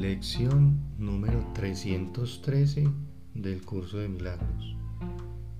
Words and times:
Lección 0.00 0.78
número 0.98 1.42
313 1.54 2.86
del 3.32 3.64
curso 3.64 3.96
de 3.96 4.10
milagros. 4.10 4.76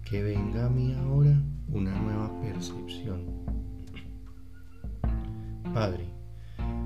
Que 0.04 0.22
venga 0.22 0.67
a 0.67 0.69
mí 0.69 0.93
ahora 0.93 1.40
una 1.72 1.99
nueva 1.99 2.38
percepción. 2.43 3.25
Padre, 5.72 6.04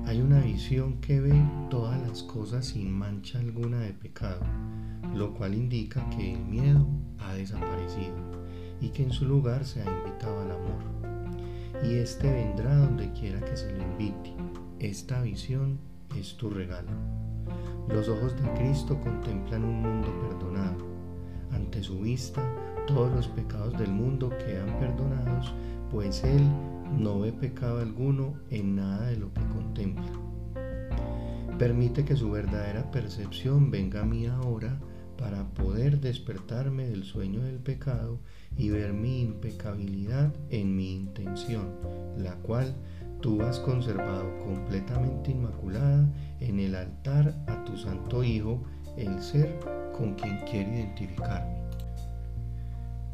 hay 0.05 0.21
una 0.21 0.39
visión 0.39 1.01
que 1.01 1.19
ve 1.19 1.43
todas 1.69 2.01
las 2.07 2.23
cosas 2.23 2.67
sin 2.67 2.89
mancha 2.89 3.39
alguna 3.39 3.81
de 3.81 3.91
pecado, 3.91 4.45
lo 5.13 5.33
cual 5.33 5.53
indica 5.53 6.09
que 6.11 6.35
el 6.35 6.45
miedo 6.45 6.87
ha 7.19 7.33
desaparecido 7.33 8.15
y 8.79 8.91
que 8.91 9.03
en 9.03 9.11
su 9.11 9.25
lugar 9.25 9.65
se 9.65 9.81
ha 9.81 9.97
invitado 9.97 10.39
al 10.39 10.51
amor. 10.51 11.83
Y 11.83 11.95
este 11.95 12.31
vendrá 12.31 12.73
donde 12.77 13.11
quiera 13.11 13.41
que 13.41 13.57
se 13.57 13.73
le 13.73 13.83
invite. 13.83 14.33
Esta 14.79 15.21
visión 15.21 15.90
es 16.19 16.35
tu 16.37 16.49
regalo. 16.49 16.91
Los 17.89 18.07
ojos 18.07 18.35
de 18.41 18.49
Cristo 18.53 18.99
contemplan 19.01 19.63
un 19.63 19.81
mundo 19.81 20.07
perdonado. 20.21 20.85
Ante 21.51 21.83
su 21.83 21.99
vista, 21.99 22.41
todos 22.87 23.11
los 23.11 23.27
pecados 23.27 23.77
del 23.77 23.91
mundo 23.91 24.29
quedan 24.29 24.79
perdonados, 24.79 25.53
pues 25.89 26.23
Él 26.23 26.41
no 26.97 27.19
ve 27.19 27.31
pecado 27.31 27.79
alguno 27.79 28.35
en 28.49 28.75
nada 28.75 29.07
de 29.07 29.17
lo 29.17 29.33
que 29.33 29.41
contempla. 29.47 30.11
Permite 31.57 32.05
que 32.05 32.15
su 32.15 32.31
verdadera 32.31 32.89
percepción 32.91 33.69
venga 33.71 34.01
a 34.01 34.05
mí 34.05 34.25
ahora 34.25 34.79
para 35.17 35.47
poder 35.49 35.99
despertarme 35.99 36.87
del 36.87 37.03
sueño 37.03 37.41
del 37.41 37.59
pecado 37.59 38.19
y 38.57 38.69
ver 38.69 38.93
mi 38.93 39.21
impecabilidad 39.21 40.33
en 40.49 40.75
mi 40.75 40.93
intención, 40.93 41.75
la 42.17 42.35
cual 42.37 42.75
tú 43.21 43.41
has 43.43 43.59
conservado 43.59 44.25
completamente 44.39 45.31
inmaculada 45.31 46.07
en 46.39 46.59
el 46.59 46.75
altar 46.75 47.35
a 47.47 47.63
tu 47.63 47.77
Santo 47.77 48.23
Hijo, 48.23 48.63
el 48.97 49.21
ser 49.21 49.59
con 49.95 50.15
quien 50.15 50.39
quiere 50.49 50.79
identificarme. 50.79 51.61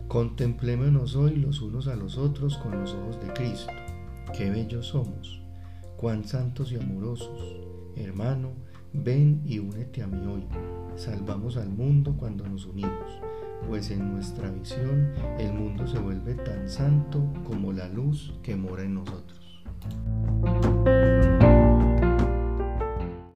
Contemplémonos 0.08 1.16
hoy 1.16 1.36
los 1.36 1.62
unos 1.62 1.88
a 1.88 1.96
los 1.96 2.18
otros 2.18 2.58
con 2.58 2.80
los 2.80 2.94
ojos 2.94 3.20
de 3.22 3.34
Cristo. 3.34 3.74
Qué 4.36 4.50
bellos 4.50 4.88
somos, 4.88 5.42
cuán 5.98 6.24
santos 6.24 6.72
y 6.72 6.78
amorosos. 6.78 7.58
Hermano, 7.98 8.52
ven 8.94 9.42
y 9.46 9.60
únete 9.60 10.04
a 10.04 10.08
mí 10.08 10.26
hoy. 10.26 10.46
Salvamos 10.96 11.58
al 11.58 11.70
mundo 11.70 12.16
cuando 12.18 12.48
nos 12.48 12.66
unimos, 12.66 13.22
pues 13.68 13.92
en 13.92 14.14
nuestra 14.14 14.50
visión 14.50 15.12
el 15.38 15.54
mundo 15.54 15.86
se 15.86 16.00
vuelve 16.00 16.36
tan 16.36 16.70
santo 16.70 17.22
como 17.44 17.74
la 17.74 17.90
luz 17.90 18.34
que 18.42 18.56
mora 18.56 18.84
en 18.84 18.96
nosotros. 18.96 19.47